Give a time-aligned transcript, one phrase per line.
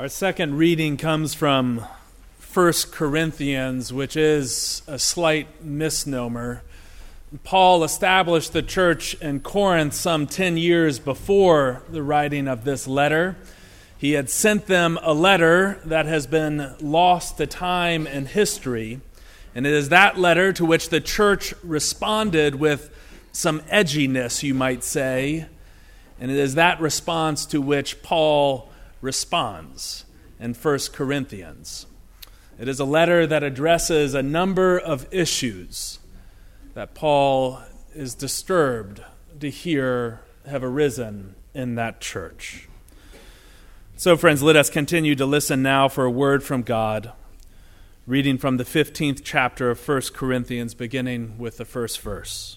[0.00, 1.84] Our second reading comes from
[2.54, 6.62] 1 Corinthians, which is a slight misnomer.
[7.44, 13.36] Paul established the church in Corinth some 10 years before the writing of this letter.
[13.98, 19.02] He had sent them a letter that has been lost to time and history.
[19.54, 22.88] And it is that letter to which the church responded with
[23.32, 25.44] some edginess, you might say.
[26.18, 28.69] And it is that response to which Paul
[29.00, 30.04] responds
[30.38, 31.86] in 1 Corinthians.
[32.58, 35.98] It is a letter that addresses a number of issues
[36.74, 37.60] that Paul
[37.94, 39.02] is disturbed
[39.40, 42.68] to hear have arisen in that church.
[43.96, 47.12] So, friends, let us continue to listen now for a word from God,
[48.06, 52.56] reading from the 15th chapter of 1 Corinthians, beginning with the first verse.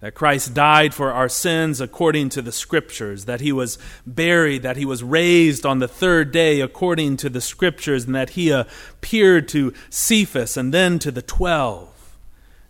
[0.00, 4.76] that Christ died for our sins according to the Scriptures, that he was buried, that
[4.76, 9.48] he was raised on the third day according to the Scriptures, and that he appeared
[9.48, 12.16] to Cephas and then to the twelve.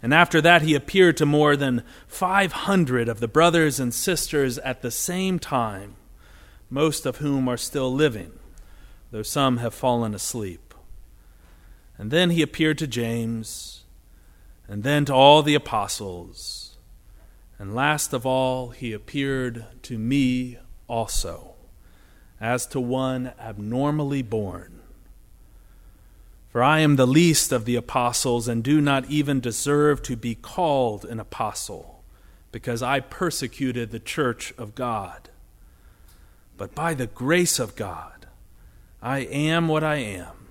[0.02, 4.80] And after that, he appeared to more than 500 of the brothers and sisters at
[4.80, 5.96] the same time,
[6.70, 8.32] most of whom are still living,
[9.10, 10.72] though some have fallen asleep.
[11.98, 13.84] And then he appeared to James,
[14.68, 16.67] and then to all the apostles.
[17.58, 21.54] And last of all, he appeared to me also,
[22.40, 24.80] as to one abnormally born.
[26.50, 30.34] For I am the least of the apostles, and do not even deserve to be
[30.34, 32.02] called an apostle,
[32.52, 35.28] because I persecuted the church of God.
[36.56, 38.26] But by the grace of God,
[39.02, 40.48] I am what I am,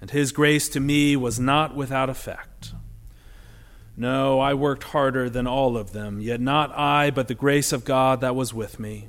[0.00, 2.72] and his grace to me was not without effect.
[3.96, 7.84] No, I worked harder than all of them, yet not I, but the grace of
[7.84, 9.08] God that was with me.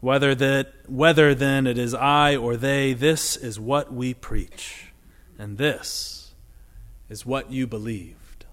[0.00, 4.92] Whether, that, whether then it is I or they, this is what we preach,
[5.38, 6.34] and this
[7.08, 8.44] is what you believed.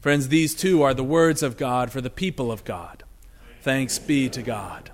[0.00, 3.04] Friends, these two are the words of God for the people of God.
[3.62, 4.90] Thanks be to God.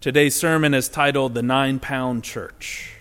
[0.00, 2.96] Today's sermon is titled The Nine Pound Church.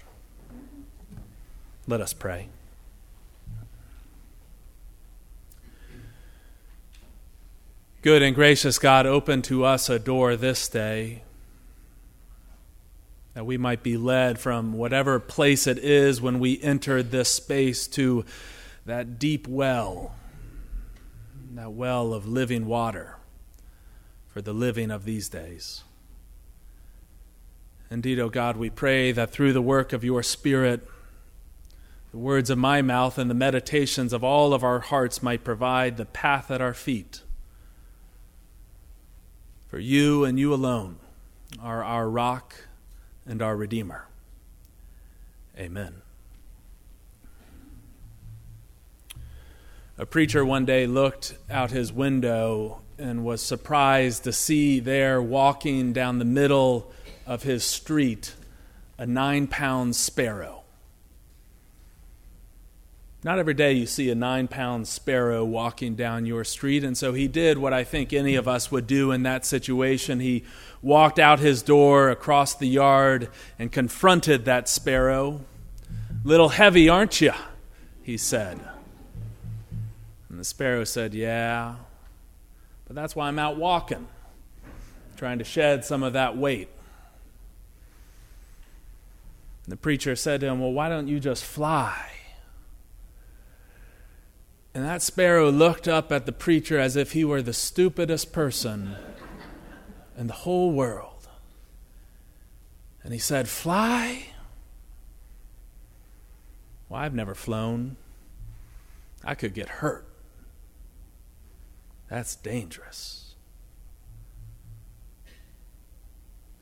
[1.87, 2.47] Let us pray.
[8.03, 11.23] Good and gracious God, open to us a door this day
[13.33, 17.87] that we might be led from whatever place it is when we entered this space
[17.87, 18.25] to
[18.85, 20.15] that deep well,
[21.53, 23.15] that well of living water
[24.27, 25.85] for the living of these days.
[27.89, 30.85] Indeed, O oh God, we pray that through the work of your Spirit,
[32.11, 35.95] the words of my mouth and the meditations of all of our hearts might provide
[35.95, 37.21] the path at our feet
[39.73, 40.97] for you and you alone
[41.59, 42.53] are our rock
[43.25, 44.05] and our Redeemer.
[45.57, 46.03] Amen.
[49.97, 55.91] A preacher one day looked out his window and was surprised to see there walking
[55.91, 56.91] down the middle
[57.25, 58.35] of his street
[58.99, 60.62] a nine pound sparrow.
[63.25, 66.83] Not every day you see a nine pound sparrow walking down your street.
[66.83, 70.19] And so he did what I think any of us would do in that situation.
[70.19, 70.43] He
[70.81, 75.45] walked out his door across the yard and confronted that sparrow.
[76.25, 77.31] Little heavy, aren't you?
[78.01, 78.59] He said.
[80.29, 81.75] And the sparrow said, Yeah,
[82.85, 84.07] but that's why I'm out walking,
[85.15, 86.67] trying to shed some of that weight.
[89.65, 92.09] And the preacher said to him, Well, why don't you just fly?
[94.73, 98.95] And that sparrow looked up at the preacher as if he were the stupidest person
[100.17, 101.27] in the whole world.
[103.03, 104.27] And he said, Fly?
[106.89, 107.97] Well, I've never flown.
[109.23, 110.07] I could get hurt.
[112.09, 113.35] That's dangerous.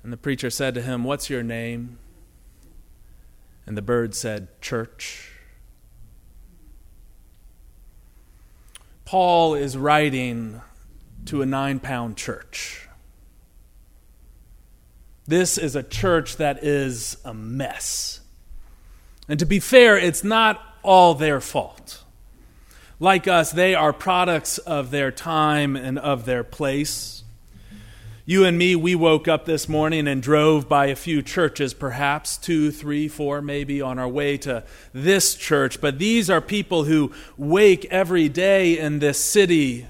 [0.04, 1.98] And the preacher said to him, What's your name?
[3.66, 5.31] And the bird said, Church.
[9.12, 10.62] Paul is writing
[11.26, 12.88] to a nine pound church.
[15.28, 18.22] This is a church that is a mess.
[19.28, 22.06] And to be fair, it's not all their fault.
[23.02, 27.21] Like us, they are products of their time and of their place.
[28.24, 32.38] You and me, we woke up this morning and drove by a few churches, perhaps
[32.38, 34.64] two, three, four, maybe, on our way to
[34.94, 35.82] this church.
[35.82, 39.88] But these are people who wake every day in this city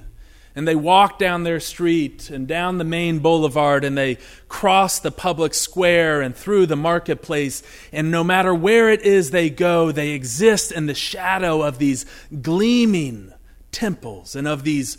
[0.56, 4.18] and they walk down their street and down the main boulevard and they
[4.48, 7.62] cross the public square and through the marketplace.
[7.92, 12.06] And no matter where it is they go, they exist in the shadow of these
[12.42, 13.34] gleaming
[13.74, 14.98] temples and of these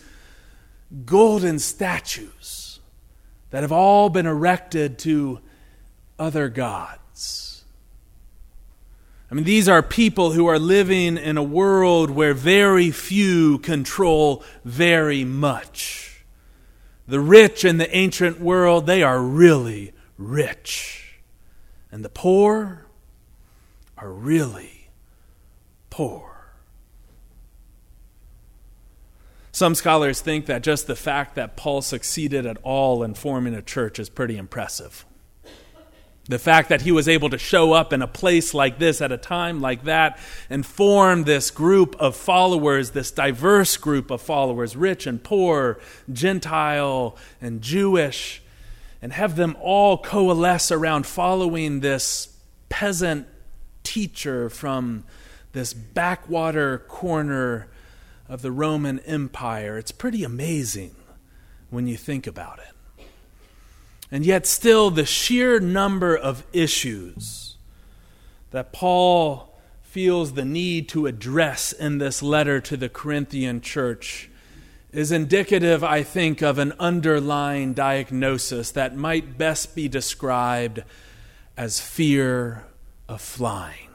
[1.07, 2.62] golden statues
[3.53, 5.39] that have all been erected to
[6.19, 7.65] other gods.
[9.31, 14.43] I mean, these are people who are living in a world where very few control
[14.65, 16.25] very much.
[17.07, 21.21] The rich in the ancient world, they are really rich.
[21.91, 22.87] And the poor
[23.99, 24.89] are really
[25.91, 26.32] poor.
[29.53, 33.61] Some scholars think that just the fact that Paul succeeded at all in forming a
[33.61, 35.05] church is pretty impressive.
[36.27, 39.13] The fact that he was able to show up in a place like this at
[39.13, 40.19] a time like that
[40.49, 45.79] and form this group of followers, this diverse group of followers, rich and poor,
[46.11, 48.41] Gentile and Jewish,
[49.03, 52.35] and have them all coalesce around following this
[52.69, 53.27] peasant
[53.83, 55.05] teacher from
[55.53, 57.67] this backwater corner
[58.29, 59.79] of the Roman Empire.
[59.79, 60.95] It's pretty amazing
[61.71, 63.07] when you think about it.
[64.11, 67.57] And yet, still, the sheer number of issues
[68.51, 74.31] that Paul feels the need to address in this letter to the Corinthian church
[74.93, 80.83] is indicative, I think, of an underlying diagnosis that might best be described
[81.57, 82.65] as fear
[83.09, 83.92] of flying.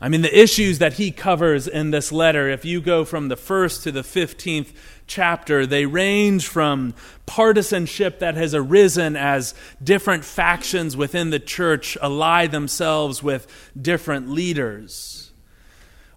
[0.00, 3.36] I mean, the issues that he covers in this letter, if you go from the
[3.36, 4.72] first to the 15th
[5.08, 6.94] chapter, they range from
[7.26, 13.48] partisanship that has arisen as different factions within the church ally themselves with
[13.80, 15.32] different leaders,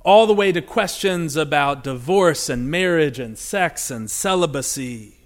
[0.06, 5.21] all the way to questions about divorce and marriage and sex and celibacy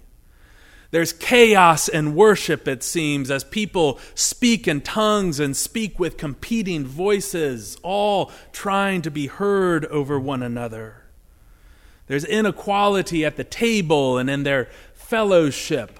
[0.90, 6.86] there's chaos in worship, it seems, as people speak in tongues and speak with competing
[6.86, 11.02] voices, all trying to be heard over one another.
[12.06, 15.98] There's inequality at the table and in their fellowship,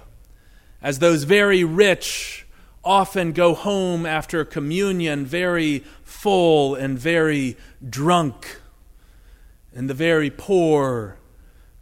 [0.81, 2.47] as those very rich
[2.85, 7.57] often go home after communion very full and very
[7.89, 8.61] drunk,
[9.75, 11.19] and the very poor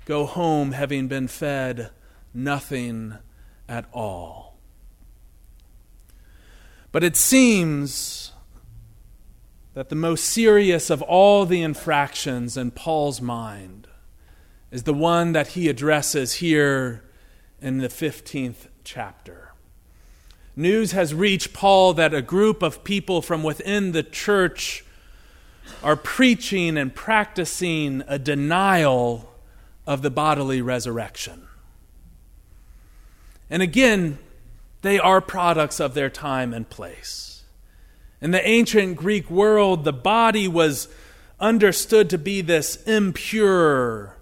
[0.07, 1.91] go home having been fed
[2.35, 3.15] nothing
[3.69, 4.59] at all.
[6.93, 8.33] But it seems
[9.75, 13.89] that the most serious of all the infractions in Paul's mind
[14.71, 17.05] is the one that he addresses here
[17.61, 19.53] in the 15th chapter.
[20.57, 24.85] News has reached Paul that a group of people from within the church
[25.83, 29.33] are preaching and practicing a denial
[29.87, 31.49] of the bodily resurrection.
[33.55, 34.19] And again,
[34.83, 37.45] they are products of their time and place.
[38.21, 40.89] In the ancient Greek world, the body was
[41.39, 44.17] understood to be this impure,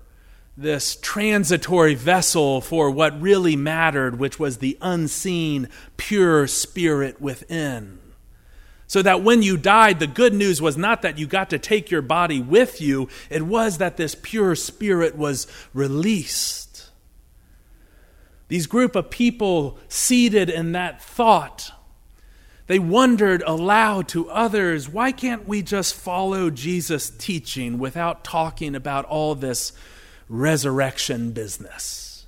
[0.55, 8.01] this transitory vessel for what really mattered, which was the unseen, pure spirit within.
[8.87, 11.91] So that when you died, the good news was not that you got to take
[11.91, 16.62] your body with you, it was that this pure spirit was released.
[18.53, 21.73] These group of people seated in that thought,
[22.67, 29.07] they wondered aloud to others, why can't we just follow Jesus' teaching without talking about
[29.07, 29.73] all this
[30.29, 32.27] resurrection business?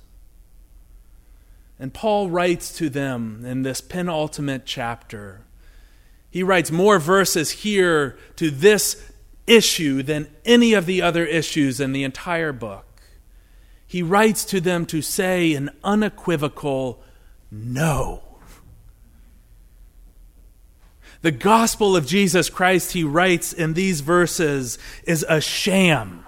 [1.77, 5.41] And Paul writes to them in this penultimate chapter.
[6.31, 9.11] He writes more verses here to this
[9.45, 12.94] issue than any of the other issues in the entire book
[13.87, 17.01] he writes to them to say an unequivocal
[17.51, 18.21] no.
[21.21, 26.25] The gospel of Jesus Christ, he writes in these verses, is a sham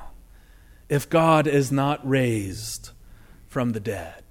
[0.90, 2.92] if God is not raised
[3.48, 4.24] from the dead.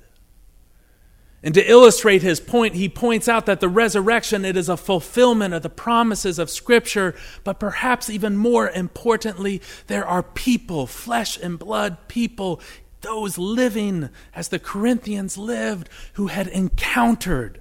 [1.42, 5.54] And to illustrate his point, he points out that the resurrection it is a fulfillment
[5.54, 7.14] of the promises of scripture,
[7.45, 12.61] but perhaps even more importantly, there are people, flesh and blood people
[13.00, 17.60] those living as the Corinthians lived who had encountered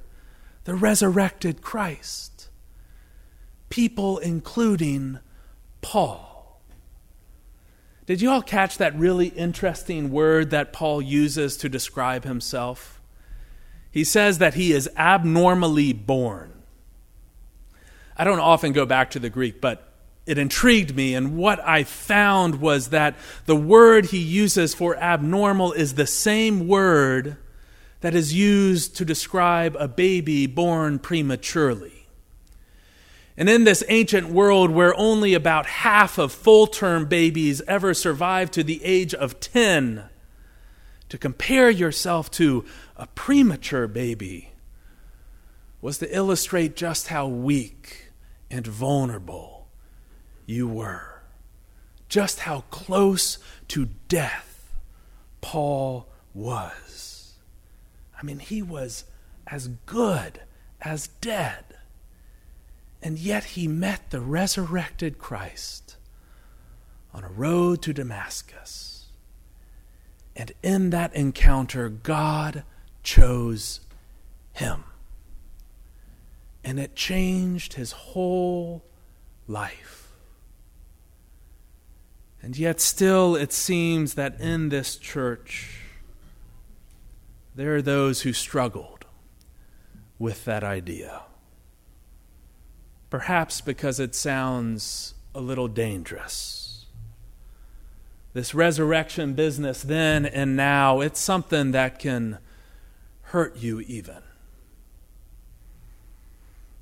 [0.64, 2.50] the resurrected Christ.
[3.70, 5.20] People including
[5.82, 6.62] Paul.
[8.06, 13.02] Did you all catch that really interesting word that Paul uses to describe himself?
[13.92, 16.52] He says that he is abnormally born.
[18.18, 19.95] I don't often go back to the Greek, but
[20.26, 21.14] it intrigued me.
[21.14, 23.16] And what I found was that
[23.46, 27.38] the word he uses for abnormal is the same word
[28.02, 32.08] that is used to describe a baby born prematurely.
[33.38, 38.50] And in this ancient world where only about half of full term babies ever survive
[38.52, 40.06] to the age of 10,
[41.10, 42.66] to compare yourself to
[42.98, 44.52] a premature baby
[45.82, 48.12] was to illustrate just how weak
[48.50, 49.55] and vulnerable
[50.46, 51.22] you were,
[52.10, 53.38] just how close
[53.70, 54.72] to death
[55.42, 57.34] Paul was.
[58.20, 59.06] I mean, he was
[59.48, 60.42] as good
[60.82, 61.64] as dead.
[63.02, 65.98] And yet he met the resurrected Christ
[67.14, 69.06] on a road to Damascus.
[70.36, 72.64] And in that encounter, God
[73.04, 73.82] chose
[74.54, 74.84] him.
[76.64, 78.84] And it changed his whole
[79.48, 79.95] life.
[82.46, 85.82] And yet, still, it seems that in this church,
[87.54, 89.04] there are those who struggled
[90.18, 91.24] with that idea
[93.16, 96.86] perhaps because it sounds a little dangerous.
[98.34, 102.40] This resurrection business, then and now, it's something that can
[103.22, 104.22] hurt you even.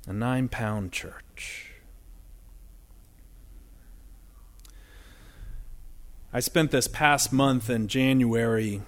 [0.08, 1.73] A nine pound church.
[6.36, 8.82] I spent this past month in January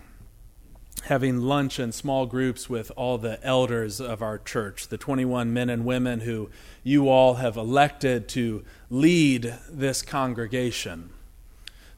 [1.05, 5.71] having lunch in small groups with all the elders of our church, the 21 men
[5.71, 6.51] and women who
[6.83, 11.11] you all have elected to lead this congregation.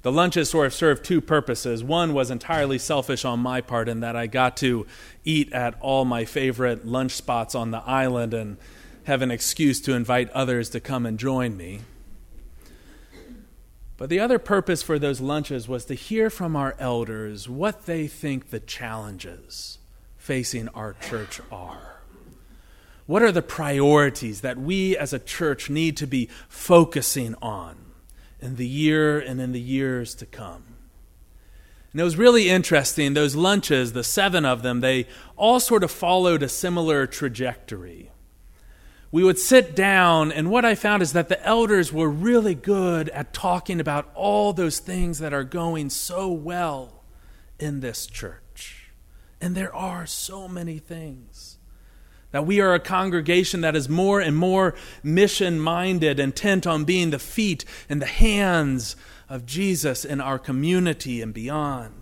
[0.02, 1.82] The lunches sort of served two purposes.
[1.82, 4.86] One was entirely selfish on my part, in that I got to
[5.24, 8.58] eat at all my favorite lunch spots on the island and
[9.04, 11.80] have an excuse to invite others to come and join me.
[13.98, 18.06] But the other purpose for those lunches was to hear from our elders what they
[18.06, 19.78] think the challenges
[20.16, 22.00] facing our church are.
[23.06, 27.76] What are the priorities that we as a church need to be focusing on
[28.40, 30.62] in the year and in the years to come?
[31.92, 33.14] And it was really interesting.
[33.14, 38.12] Those lunches, the seven of them, they all sort of followed a similar trajectory
[39.10, 43.08] we would sit down, and what I found is that the elders were really good
[43.10, 47.04] at talking about all those things that are going so well
[47.58, 48.90] in this church.
[49.40, 51.56] And there are so many things.
[52.30, 57.08] That we are a congregation that is more and more mission minded, intent on being
[57.08, 58.96] the feet and the hands
[59.30, 61.97] of Jesus in our community and beyond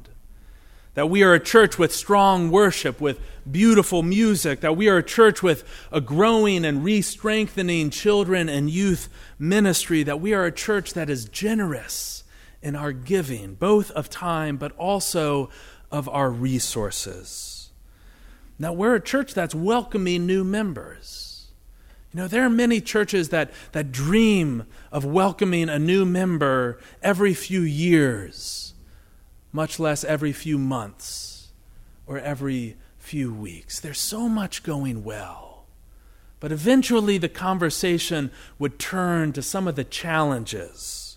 [0.97, 5.03] that we are a church with strong worship, with beautiful music, that we are a
[5.03, 5.63] church with
[5.93, 11.11] a growing and re strengthening children and youth ministry, that we are a church that
[11.11, 12.25] is generous
[12.63, 15.51] in our giving, both of time but also
[15.93, 17.69] of our resources.
[18.59, 21.49] Now, we're a church that's welcoming new members.
[22.11, 27.35] You know, there are many churches that, that dream of welcoming a new member every
[27.35, 28.73] few years
[29.57, 31.49] much less every few months
[32.07, 33.81] or every few weeks.
[33.81, 35.65] There's so much going well.
[36.39, 41.17] But eventually, the conversation would turn to some of the challenges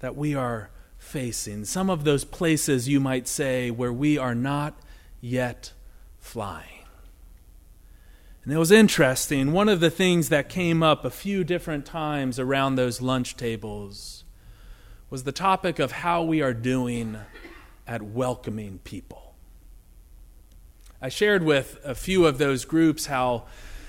[0.00, 4.76] that we are facing, some of those places, you might say, where we are not
[5.20, 5.72] yet
[6.18, 6.86] flying.
[8.42, 9.52] And it was interesting.
[9.52, 14.24] One of the things that came up a few different times around those lunch tables
[15.10, 17.16] was the topic of how we are doing
[17.90, 19.34] at welcoming people.
[21.02, 23.46] I shared with a few of those groups how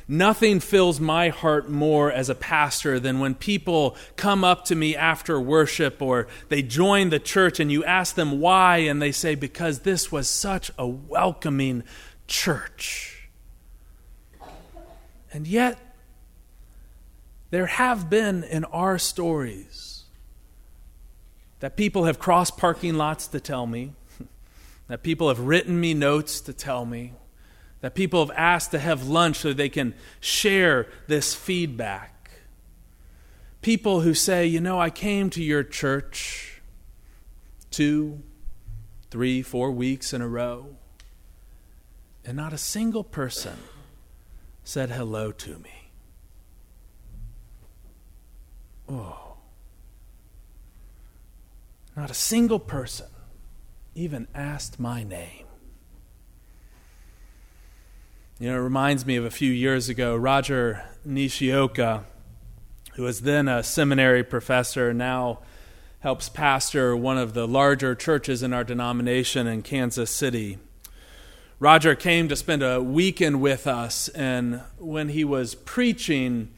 [0.08, 4.96] nothing fills my heart more as a pastor than when people come up to me
[4.96, 9.36] after worship or they join the church and you ask them why, and they say,
[9.36, 11.84] Because this was such a welcoming
[12.28, 13.30] church.
[15.32, 15.78] And yet,
[17.52, 19.91] there have been in our stories
[21.62, 23.94] that people have crossed parking lots to tell me,
[24.88, 27.14] that people have written me notes to tell me,
[27.80, 32.32] that people have asked to have lunch so they can share this feedback.
[33.62, 36.62] People who say, you know, I came to your church
[37.70, 38.24] two,
[39.12, 40.76] three, four weeks in a row,
[42.26, 43.58] and not a single person
[44.64, 45.92] said hello to me.
[48.90, 49.31] Oh.
[51.96, 53.08] Not a single person
[53.94, 55.46] even asked my name.
[58.40, 62.06] You know, it reminds me of a few years ago, Roger Nishioka,
[62.94, 65.40] who was then a seminary professor, now
[66.00, 70.58] helps pastor one of the larger churches in our denomination in Kansas City.
[71.60, 76.50] Roger came to spend a weekend with us, and when he was preaching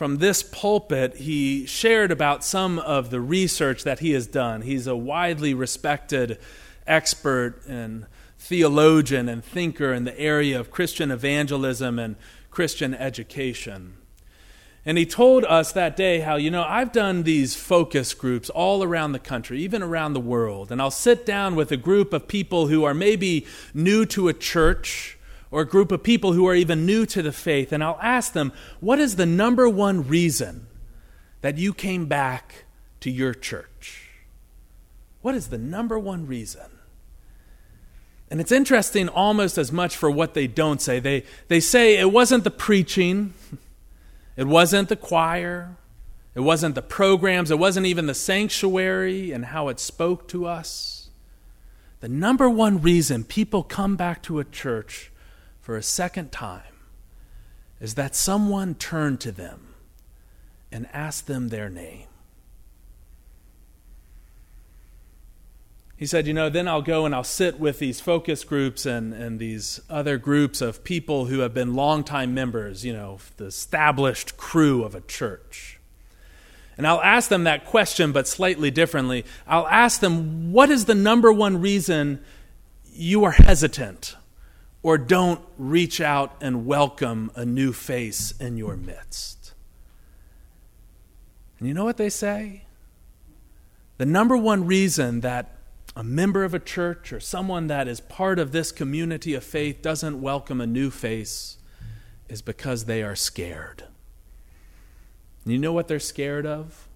[0.00, 4.62] from this pulpit, he shared about some of the research that he has done.
[4.62, 6.38] He's a widely respected
[6.86, 8.06] expert and
[8.38, 12.16] theologian and thinker in the area of Christian evangelism and
[12.50, 13.92] Christian education.
[14.86, 18.82] And he told us that day how, you know, I've done these focus groups all
[18.82, 20.72] around the country, even around the world.
[20.72, 24.32] And I'll sit down with a group of people who are maybe new to a
[24.32, 25.18] church
[25.50, 27.72] or a group of people who are even new to the faith.
[27.72, 30.66] And I'll ask them, what is the number one reason
[31.40, 32.64] that you came back
[33.00, 34.10] to your church?
[35.22, 36.70] What is the number one reason?
[38.30, 41.00] And it's interesting almost as much for what they don't say.
[41.00, 43.34] They, they say it wasn't the preaching.
[44.40, 45.76] It wasn't the choir,
[46.34, 51.10] it wasn't the programs, it wasn't even the sanctuary and how it spoke to us.
[52.00, 55.09] The number one reason people come back to a church
[55.60, 56.62] for a second time
[57.80, 59.74] is that someone turned to them
[60.70, 62.06] and asked them their name.
[66.00, 69.12] he said, You know, then I'll go and I'll sit with these focus groups and,
[69.12, 74.38] and these other groups of people who have been longtime members, you know, the established
[74.38, 75.78] crew of a church.
[76.78, 79.26] And I'll ask them that question, but slightly differently.
[79.46, 82.24] I'll ask them, What is the number one reason
[82.90, 84.16] you are hesitant
[84.82, 89.52] or don't reach out and welcome a new face in your midst?
[91.58, 92.64] And you know what they say?
[93.98, 95.56] The number one reason that
[95.94, 99.82] a member of a church or someone that is part of this community of faith
[99.82, 101.58] doesn't welcome a new face
[102.28, 103.84] is because they are scared.
[105.44, 106.88] And you know what they're scared of?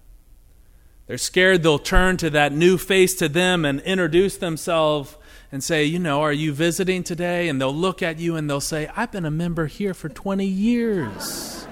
[1.07, 5.15] They're scared they'll turn to that new face to them and introduce themselves
[5.51, 7.47] and say, You know, are you visiting today?
[7.47, 10.45] And they'll look at you and they'll say, I've been a member here for 20
[10.45, 11.67] years.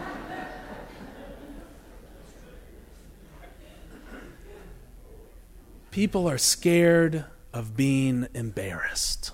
[5.90, 9.32] People are scared of being embarrassed.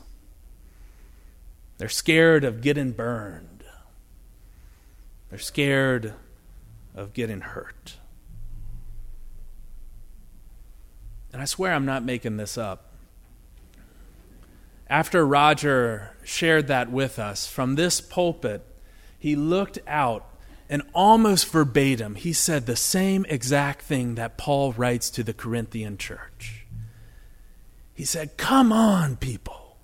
[1.77, 3.63] They're scared of getting burned.
[5.29, 6.13] They're scared
[6.93, 7.95] of getting hurt.
[11.31, 12.85] And I swear I'm not making this up.
[14.87, 18.65] After Roger shared that with us from this pulpit,
[19.17, 20.25] he looked out
[20.69, 25.97] and almost verbatim, he said the same exact thing that Paul writes to the Corinthian
[25.97, 26.67] church.
[27.93, 29.77] He said, Come on, people.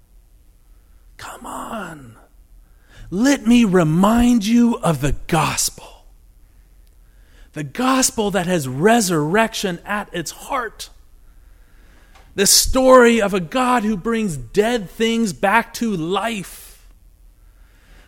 [1.17, 2.17] Come on.
[3.09, 6.05] Let me remind you of the gospel.
[7.53, 10.89] The gospel that has resurrection at its heart.
[12.35, 16.65] The story of a God who brings dead things back to life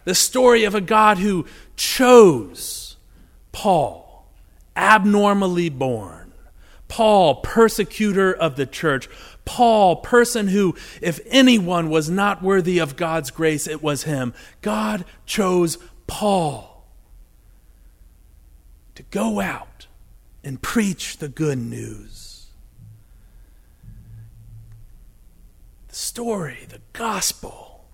[0.07, 2.95] the story of a God who chose
[3.51, 4.25] Paul,
[4.73, 6.31] abnormally born,
[6.87, 9.09] Paul, persecutor of the church,
[9.43, 14.33] Paul, person who, if anyone was not worthy of God's grace, it was him.
[14.61, 16.85] God chose Paul
[18.95, 19.87] to go out
[20.41, 22.45] and preach the good news.
[25.86, 27.85] The story, the gospel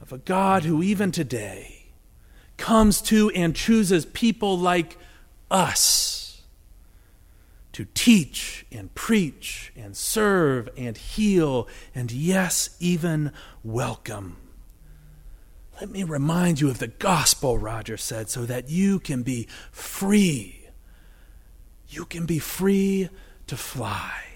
[0.00, 1.86] of a God who, even today,
[2.56, 4.98] comes to and chooses people like
[5.50, 6.42] us
[7.72, 13.32] to teach and preach and serve and heal and, yes, even
[13.64, 14.36] welcome.
[15.80, 20.68] Let me remind you of the gospel, Roger said, so that you can be free.
[21.88, 23.08] You can be free
[23.46, 24.31] to fly.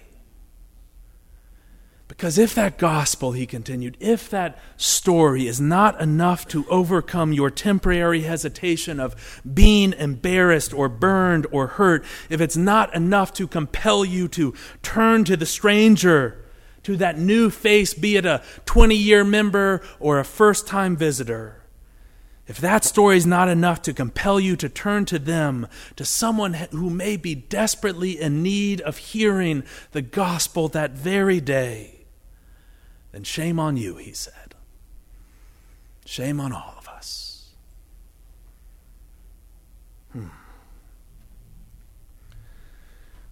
[2.16, 7.50] Because if that gospel, he continued, if that story is not enough to overcome your
[7.50, 14.02] temporary hesitation of being embarrassed or burned or hurt, if it's not enough to compel
[14.02, 16.42] you to turn to the stranger,
[16.84, 21.64] to that new face, be it a 20 year member or a first time visitor,
[22.46, 26.54] if that story is not enough to compel you to turn to them, to someone
[26.54, 31.95] who may be desperately in need of hearing the gospel that very day,
[33.12, 34.54] then shame on you, he said.
[36.04, 37.50] Shame on all of us.
[40.12, 40.28] Hmm.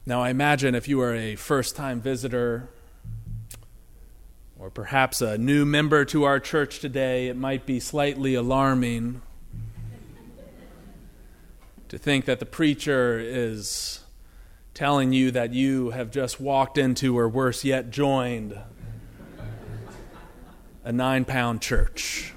[0.06, 2.68] Now, I imagine if you are a first time visitor
[4.58, 9.22] or perhaps a new member to our church today, it might be slightly alarming
[11.88, 14.00] to think that the preacher is
[14.74, 18.58] telling you that you have just walked into, or worse yet, joined
[20.84, 22.34] a nine pound church.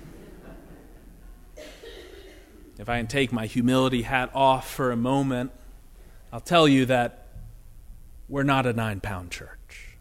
[2.79, 5.51] If I can take my humility hat off for a moment,
[6.31, 7.27] I'll tell you that
[8.29, 9.97] we're not a nine pound church.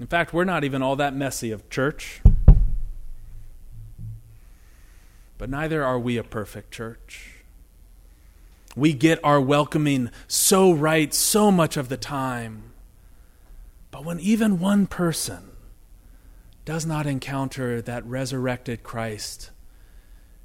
[0.00, 2.22] In fact, we're not even all that messy of church.
[5.36, 7.42] But neither are we a perfect church.
[8.74, 12.72] We get our welcoming so right so much of the time.
[13.90, 15.51] But when even one person
[16.64, 19.50] does not encounter that resurrected Christ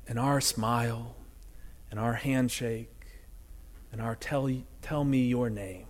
[0.07, 1.15] in our smile,
[1.91, 2.89] in our handshake,
[3.93, 4.49] in our tell,
[4.81, 5.85] tell me your name,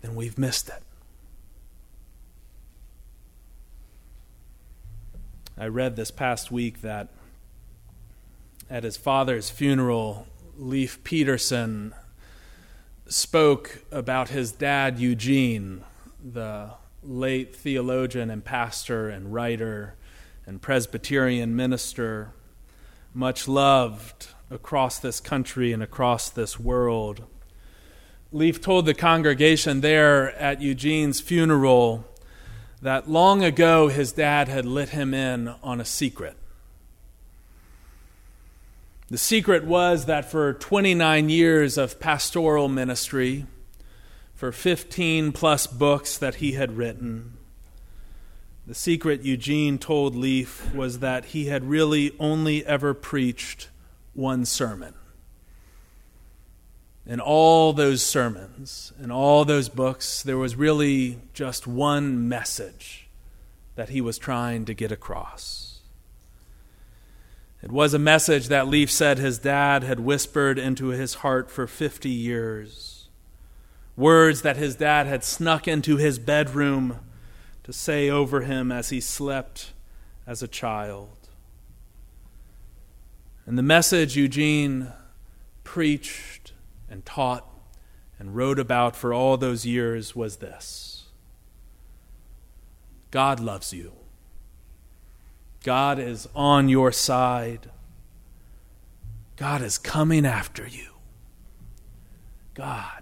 [0.00, 0.82] then we've missed it.
[5.58, 7.08] I read this past week that
[8.68, 11.94] at his father's funeral, Leif Peterson
[13.06, 15.82] spoke about his dad, Eugene,
[16.22, 16.72] the
[17.06, 19.94] late theologian and pastor and writer
[20.46, 22.32] and Presbyterian minister,
[23.14, 27.24] much loved across this country and across this world.
[28.32, 32.04] Leif told the congregation there at Eugene's funeral
[32.82, 36.36] that long ago his dad had let him in on a secret.
[39.08, 43.46] The secret was that for 29 years of pastoral ministry,
[44.36, 47.36] for 15 plus books that he had written,
[48.66, 53.68] the secret Eugene told Leif was that he had really only ever preached
[54.14, 54.94] one sermon
[57.06, 63.08] in all those sermons, in all those books, there was really just one message
[63.76, 65.80] that he was trying to get across.
[67.62, 71.66] It was a message that Leif said his dad had whispered into his heart for
[71.66, 72.95] 50 years.
[73.96, 77.00] Words that his dad had snuck into his bedroom
[77.64, 79.72] to say over him as he slept
[80.26, 81.08] as a child.
[83.46, 84.92] And the message Eugene
[85.64, 86.52] preached
[86.90, 87.46] and taught
[88.18, 91.04] and wrote about for all those years was this
[93.10, 93.92] God loves you.
[95.62, 97.70] God is on your side.
[99.36, 100.92] God is coming after you.
[102.54, 102.95] God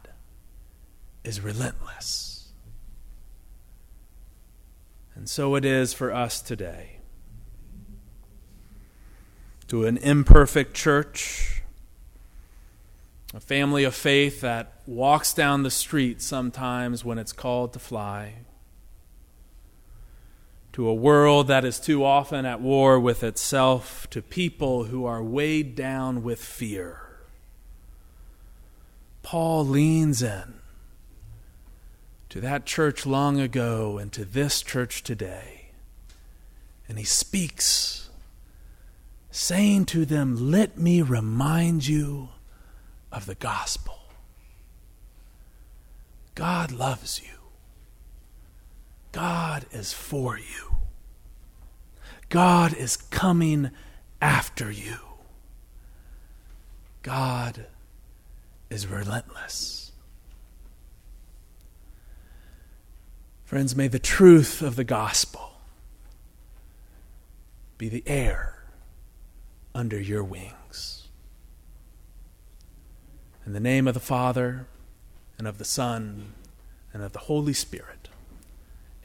[1.24, 2.52] is relentless.
[5.14, 6.98] And so it is for us today.
[9.68, 11.62] To an imperfect church,
[13.32, 18.34] a family of faith that walks down the street sometimes when it's called to fly,
[20.72, 25.22] to a world that is too often at war with itself, to people who are
[25.22, 27.00] weighed down with fear.
[29.22, 30.54] Paul leans in
[32.34, 35.66] to that church long ago and to this church today,
[36.88, 38.10] and he speaks,
[39.30, 42.30] saying to them, Let me remind you
[43.12, 44.00] of the gospel.
[46.34, 47.38] God loves you.
[49.12, 50.74] God is for you.
[52.30, 53.70] God is coming
[54.20, 54.96] after you.
[57.02, 57.66] God
[58.70, 59.83] is relentless.
[63.54, 65.60] Friends, may the truth of the gospel
[67.78, 68.64] be the air
[69.72, 71.06] under your wings.
[73.46, 74.66] In the name of the Father,
[75.38, 76.32] and of the Son,
[76.92, 78.08] and of the Holy Spirit.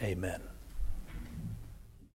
[0.02, 0.42] Amen.